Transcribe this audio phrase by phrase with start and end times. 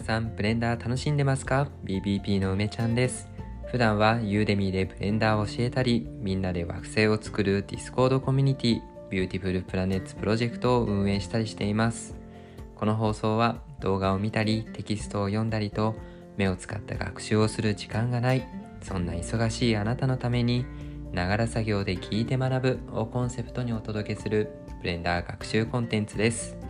[0.00, 3.28] 皆さんブレンダー楽しんでますか ?BBP の梅ちゃんです。
[3.66, 12.16] 普段は Udemy でブレンダーを教えたりみんなで惑星を作る Discord コミュニティ Beautiful Planets Project を運営したりしています。
[12.76, 15.94] この放送は動画を見たりテキストを読んだりと
[16.38, 18.48] 目を使った学習をする時間がない
[18.80, 20.64] そんな忙しいあなたのために
[21.12, 24.48] ながら作業で聞いて学ぶをコンセプトにお届けする
[24.80, 26.69] ブレンダー学習コンテンツです。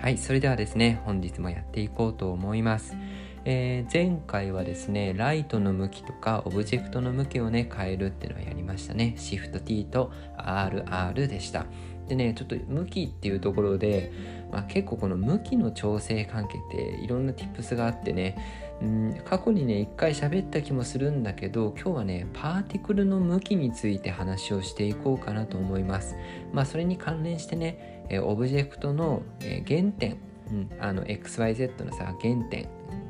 [0.00, 2.96] はいそれではですね本日もやっていこうと思います、
[3.44, 9.14] えー、前回はですねライトの向きとかオブジェクトの向きをね変えるっていうのをやりましたね。
[9.18, 11.66] シフト T と RR でした。
[12.08, 14.10] でねちょっと向きっていうところで、
[14.50, 26.16] まあ、結構この向きの調整関係っていろんな tips があってねうん過去にね一回喋った気もするんだけど今日はねパーティクルの向きについて話をしていこうかなと思います。
[26.52, 30.18] まあそれに関連してねオブジェクトの原点、
[30.50, 32.68] うん、あの XYZ のさ原点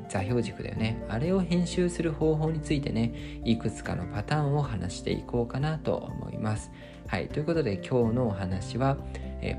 [0.09, 1.01] 座標軸だよね。
[1.09, 6.71] あれを編集する方法についてねいくつかのパターンを話していこうかなと思います。
[7.07, 7.29] はい。
[7.29, 8.97] ということで今日のお話は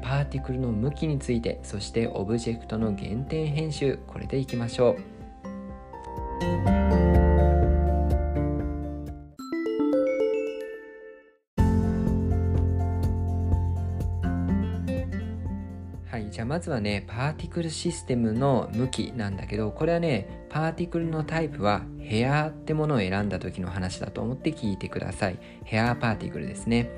[0.03, 4.97] パーティクルの向きについてそしてオブジェクトの原点編集これでいきましょ
[6.69, 25.39] うゃあまずはねパーティクルシステムの向きなんだけどこれはねパーティクルのタイプはヘアってものを選んだ時の話だと思って聞いてください。
[25.65, 26.91] ヘアパーティクルですね。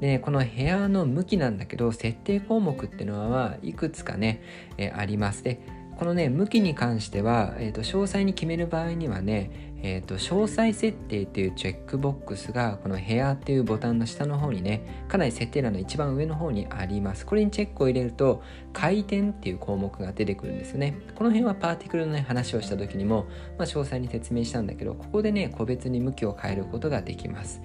[0.00, 4.42] でこのヘアの向きなんだけど設定項目っていうのはいくつかね、
[4.76, 5.44] えあります。
[5.44, 5.60] で
[5.96, 17.26] このね向きに関しては、えーと、詳細に決める場合にはねえーと、詳細設定っていうチェックボックスがこの部屋っていうボタンの下の方にねかなり設定欄の一番上の方にあります。
[17.26, 20.98] これにチェックを入れると回転っていう項目が出てくるんですよね。
[21.14, 23.26] この辺はパーティクルの、ね、話をした時にも、
[23.58, 27.60] まあ、詳細に説明したんだけどここでね個別に向きを変えることができます。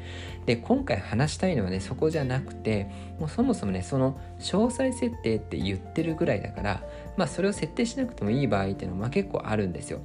[0.45, 6.83] で今回話したいのはねそこじゃなくてもうそもそもねその詳細設定って言ってるぐらいだから
[7.15, 10.01] まあそれを設定しなくてもいい場合っていうのは結構あるんですよ。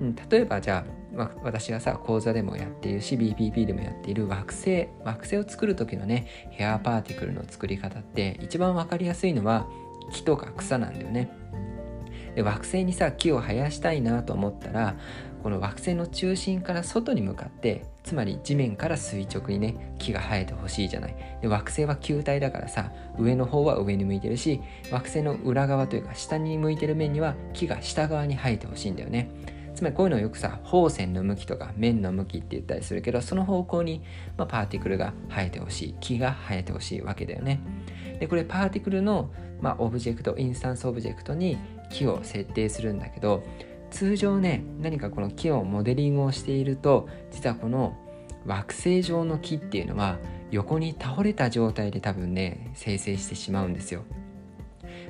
[0.00, 9.66] うん、例えばじゃあ、まあ、私がさ講座でもやっているし BPP でもやっている惑星惑星を作る時のねヘアパーティクルの作り方って一番分かりやすいのは
[10.12, 11.30] 木とか草なんだよね。
[12.34, 14.94] で惑星にさ木を生やしたいなと思ったら
[15.42, 24.60] この惑星の中心から外に向かってつまり地面から垂直にね木が生えてほしいじゃないで惑星は球体だからさ上の方は上に向いてるし
[24.92, 29.30] 惑星の裏側というか下に向いてる面には木が下側に生えてほしいんだよね
[29.76, 34.02] つまりこういうのをよくさ放線の向きとか面の向きって言ったりするけどその方向に、
[34.38, 37.60] まあ、パーティクルが生えてほしい木が生えてほしいわけだよね。
[38.18, 41.58] でこれパーティクルの、まあ、オブジェクトインスタンスオブジェクトに
[41.90, 43.44] 木を設定するんだけど
[43.90, 47.98] 通常ね何かこの木をモデリングをしていると実はこの
[48.46, 50.18] 惑星状の木っていうのは
[50.50, 54.04] 横に倒れた状態で多分ね生成してしまうんですよ。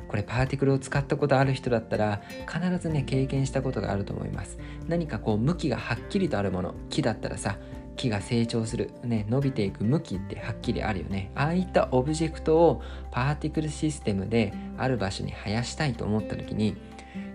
[0.09, 4.59] これパーティクルを使ったことある人だったら必ずね経験したことがあると思います。
[4.89, 7.59] 何かこう向きがはっきりとあるもの木だったらさ
[7.97, 11.31] 木が成長する、ね、伸びていく向きってはっきりあるよね。
[11.35, 16.77] ああいったオブジェクトをパーティクルシステムである場所に生やしたいと思った時に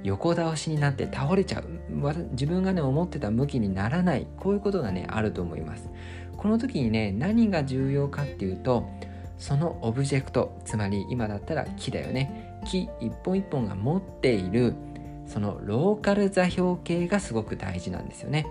[0.04, 1.66] 横倒しになって倒れちゃう
[2.32, 5.90] 自分がね思ってた向きにならないこういうことがねあると思います。
[6.38, 8.90] この時にね何が重要かっていうと
[9.42, 14.76] そのオブジェクトつまり今だったら木だよね木一本一本が持っている
[15.26, 18.46] そのローカル座標系がすごく大事なんですよね。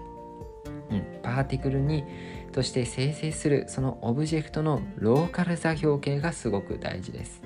[0.90, 2.04] うん、パーティクルに
[2.52, 7.42] として生成するそのオブジェクトのローカル座標系がすごく大事です。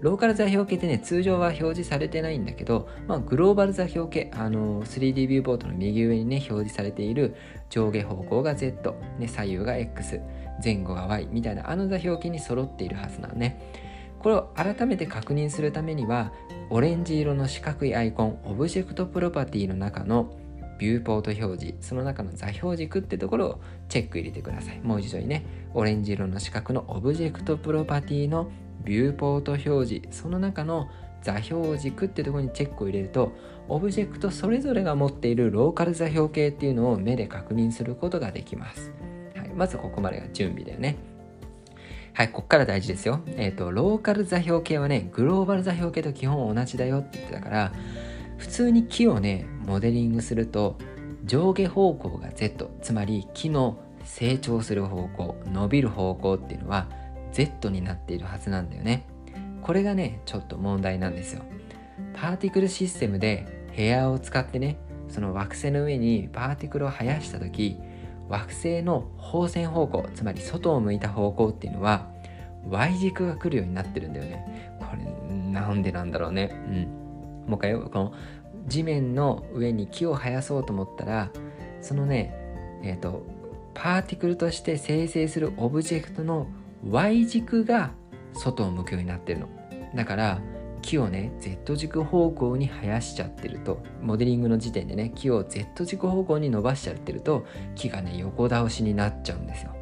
[0.00, 7.34] ローカル座標系ってね、通常は表示されてないんだけど、まあ、グローバル座標系、あのー 3D ビューポートの右上にね、表示されている
[7.70, 10.20] 上下方向が Z、ね、左右が X、
[10.62, 13.86] 前後が Y みたいなあの座標系に揃っているはずなのね。
[14.18, 16.32] これを改めて確認するためには
[16.70, 20.36] オレンジ色の四角いアイコンオブジェクトプロパティの中の
[20.78, 28.50] ビューポート表示その中の座標軸ってところをチェック入れてくださいもう一度にねオレンジ色の四角のオブジェクトプロパティの
[28.86, 30.88] ビューポート表示その中の
[31.22, 33.32] 座標軸ってところにチェックを入れると
[33.68, 38.92] オブジェクトそれぞれが持っているローカル座標系っていうのを目で確認することができます、
[39.34, 40.96] はい、まずここまでが準備だよね
[42.14, 43.20] はい、こっから大事ですよ。
[43.36, 47.72] えっ、ー、と、ローカル座標系はね、グローバル座標系と基本同じだよって言ってたから、
[48.38, 50.78] 普通に木をね、モデリングすると、
[51.26, 56.88] 上下方向が Z、つまり木の成長する方向、伸びる方向っていうのは
[57.36, 59.06] Z になっているはずなんだよね。
[59.62, 61.42] これがね、ちょっと問題なんですよ。
[62.14, 64.78] パーティクルシステムでヘアを使ってね
[65.08, 67.76] その惑星の上にパーティクルを生やした時
[68.28, 72.10] 惑星の放線方向つまり外を向いた方向っていうのは
[72.68, 78.14] Y 軸が来るようになってるんだよねこれなんでなんだろうねうんもう一回よこの
[78.66, 81.30] 地面の上に木を生やそうと思ったら
[81.80, 82.34] そのね
[82.82, 83.24] えっ、ー、と
[83.74, 86.48] パーティクルとして生成するオブジェクトの
[86.90, 87.92] Y 軸が
[88.34, 89.48] 外を向くようになってるの。
[89.94, 90.40] だから
[90.82, 93.82] 木をね Z 軸方向に生やしちゃってると。
[94.02, 99.74] モデリングの時点でね木を Z 軸方向に伸ばしちゃってると木がね横倒しになっちゃうんですよ。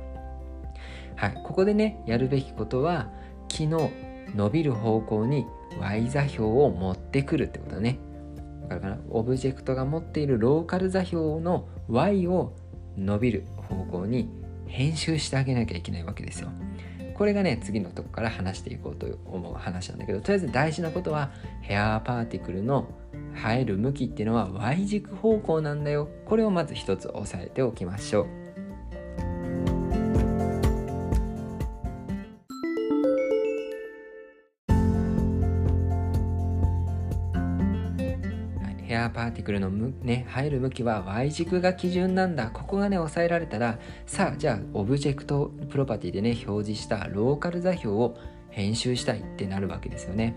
[1.16, 1.34] はい。
[1.44, 3.10] ここでねやるべきことは
[3.48, 3.90] 木の
[4.34, 5.46] 伸びる方向に
[5.80, 7.98] Y 座標を持ってくるってことね。
[8.62, 12.54] わかるかなオブジェクトが持っているローカル座標の Y を
[12.96, 14.30] 伸びる方向に
[14.66, 16.48] 編集してあげなきゃいけないわけですよ。
[17.14, 21.30] これがね次のとこから話していこうと思う話なんだけどとりあえず大事なことは
[21.62, 22.88] ヘアパーティクルの
[23.34, 28.43] 生える向きっていうのは Y 軸方向なんだよこれをまず一つ押さえておきましょう。
[39.24, 42.50] パーティクルのね、入る向きは Y 軸が基準なんだ。
[42.50, 48.16] ここがね、抑えられたら、さあ、じゃあ、オブジェクトプロパティでね、表示したローカル座標を
[48.50, 50.34] 編集したいってなるわけですよね。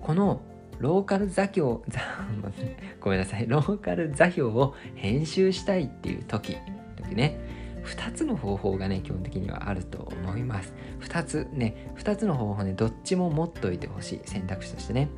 [0.00, 0.42] この
[0.78, 1.78] ローカル座標、
[3.00, 6.56] ごめんなさい、ローカル座標を編集したいっていう時、
[6.96, 7.38] 時ね、
[7.84, 10.74] 2つの方法がね、基本的にはあると思います。
[11.00, 15.08] 2つね、2つの方法ね、どっちも持っといてほしい選択肢としてね。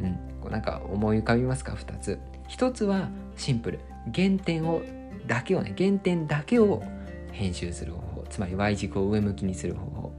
[0.00, 0.18] うん、
[0.50, 2.18] なんか思い浮かびますか？2つ。
[2.48, 3.80] 1つはシンプル。
[4.14, 4.82] 原点を
[5.26, 6.82] だけをね原点だけを
[7.32, 8.24] 編集する方法。
[8.28, 10.12] つまり Y 軸を上向きにする方法。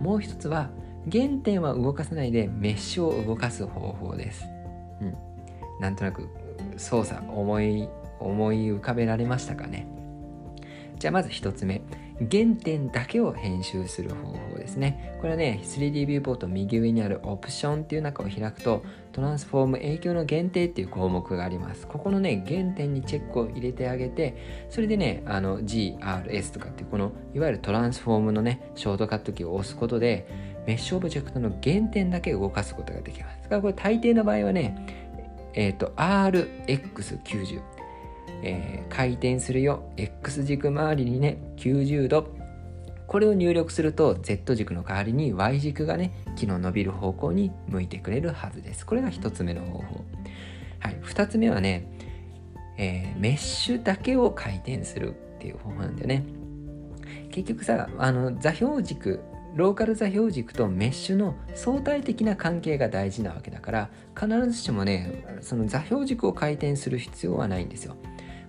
[0.00, 0.70] もう一つは
[1.10, 4.44] 原点は動かさないでメッシュを動かす方法です、
[5.00, 5.16] うん、
[5.80, 6.28] なんとなく
[6.76, 7.88] 操作思い
[8.20, 9.86] 思い浮かべられましたかね？
[10.98, 11.82] じゃあまず1つ目
[12.18, 15.16] 原点だけを編集する方法ですね。
[15.20, 21.86] これはね、3D ビューポート右上にあるオプションっていう中を開くと、トランスフォーム影響の限定っていう項目があります。
[21.86, 24.36] ここのね、原点にチェックを入れてあげて、
[24.68, 30.26] それでね、あの GRS とかっていうこのいわゆるトランスフォームのね、ショートカットキーを押すことで、
[30.66, 33.42] メッシュオブジェクトの原点だけ動かすことができます。
[33.44, 34.76] だからこれ大抵の場合はね、
[35.54, 37.77] えっ、ー、と、RX90。
[38.42, 39.92] えー、回転するよ。
[39.96, 42.36] X 軸周りにね90度。
[43.06, 48.84] これを入力すると Z 軸の代わりに Y 軸がね木の伸びる方向に向いてくれるはずです。
[48.84, 50.04] これが1つ目の方法。
[50.80, 51.00] はい。
[51.02, 51.90] 2つ目はね、
[52.76, 56.24] えー、メッシュだけを回転するっていう方法なんだよね。
[57.30, 59.20] 結局さあの座標軸
[59.54, 67.96] ローカル座標軸とメッシュの相対的な関係が大事なわけだから必ずしもねその座標軸を回転する必要はないんですよ。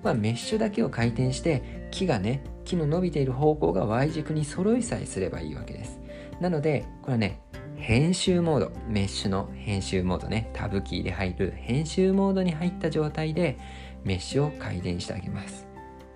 [0.04, 6.00] まあ、メッシュだけを回転して木がね木の伸びている方向が Y 軸に揃いさえすればいいわけです。
[6.40, 7.42] なのでこれはね
[7.76, 8.72] 編集モード。
[8.88, 10.50] メッシュの編集モードね。
[10.54, 13.58] タブキーで入る編集モードに入った状態で
[14.04, 15.68] メッシュを回転してあげます、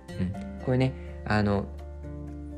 [0.08, 0.94] うん、これね
[1.26, 1.66] あの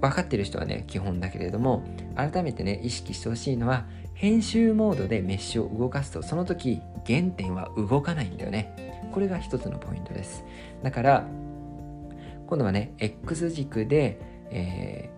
[0.01, 1.85] 分かってる人はね基本だけれども
[2.15, 8.86] 改めてね意識してほしいのは編集モードでメッシュを動かすとその時原点は動かないんだよね。
[9.13, 10.45] これが一つのポイントです。
[10.83, 11.25] だから
[12.47, 14.19] 今度はね X 軸で、
[14.51, 15.11] え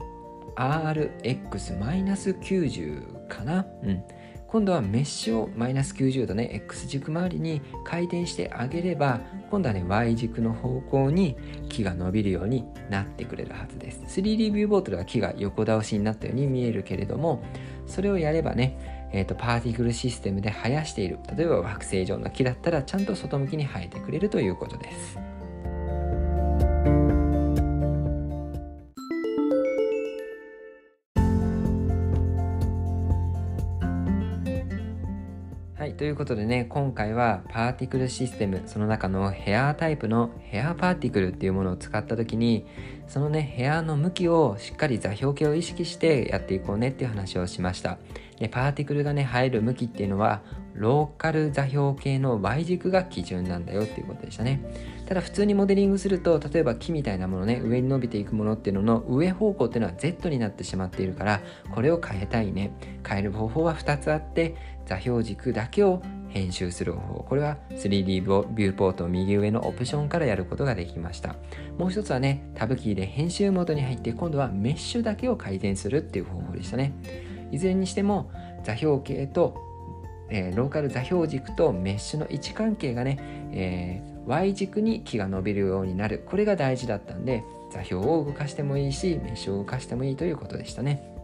[0.56, 3.66] ー、RX-90 かな？
[3.82, 4.02] うん。
[4.46, 11.36] 今度はメッシュをマイナス90度ね X 軸周りに回転してあげれば今度はね Y 軸の方向に
[11.68, 14.00] 木が伸びるようになってくれるはずです。
[14.06, 17.42] 3D ビューボートでは木が横倒しになったように見えるけれども
[17.86, 25.18] それをやればね、えーと、パーティクルシステムで生やしている例えば惑星状の木だったらちゃんと外向きに生えてくれるということです
[35.98, 42.66] ということでね、今回はパーティクルシステム、その中のヘアタイプのヘアパーティクルっていうものを使った時に、
[43.08, 47.98] そのね、ヘアの向きをしっかり座標系を意識してやっていこうねっていう話をしました。
[48.38, 50.42] で、パーティクルがね、入る向きっていうのは、
[50.74, 54.60] ローカル座標系の Y 軸が基準なんだよっていうことでしたね。
[55.06, 61.40] ただ普通にモデリングすると、例えば木みたいなものね、上に伸びていくものっていうのの上方向っていうのは Z になってしまっているから、
[61.74, 62.70] これを変えたいね。
[63.06, 64.54] 変える方法は2つあって、
[64.86, 71.36] 座標軸だけを編集する方法これは 3D ビューポート右上のオプションからやることができました
[71.78, 76.92] もう一つはねタブキーで編集モードに入って今度はメッシュだけを改善するっていう方法でしたね
[77.50, 78.30] いずれにしても
[78.64, 79.68] 座標系と
[80.30, 83.18] えー、ローカル座標軸とメッシュの位置関係がね、
[83.52, 86.22] えー、Y 軸に木が伸びるようになる。
[86.26, 91.17] これが大事だったんで座標を動かしてもいいしメッシュを動かしてもいいということでしたね。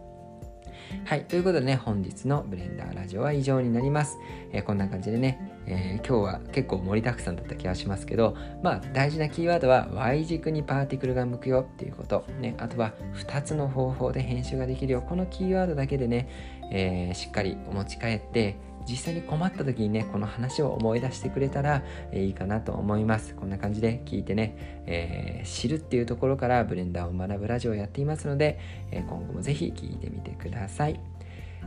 [1.05, 1.25] はい。
[1.25, 4.17] ということでね、本日のブレンダーラジオは以上になります。
[4.51, 12.25] えー、こんな感じでね、えー、今日は結構盛りだくさんだった気がしますけど、まあ大事なキーワードは Y 軸にパーティクルが向くよっていうこと。
[12.39, 15.01] ね、あとは2つの方法で編集ができるよ。
[15.01, 16.29] このキーワードだけでね、
[16.71, 23.35] えー、しっかりお持ち帰って、実際に困った時にねこの話を思い出してくれたら、え、いいかなと思います。
[23.35, 28.59] こんな感じで聞いてね、えー、知るっていうところからブレンダーを学ぶラジオをやっていますので、
[28.91, 30.99] え、今後も是非聞いてみてください。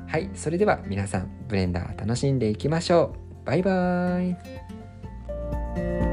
[0.07, 3.47] はいそれでは皆さんブレンダー楽しんでいきましょう。
[3.47, 4.33] バイバー
[6.05, 6.08] イ。